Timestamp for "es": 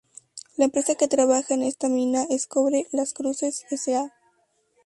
2.27-2.47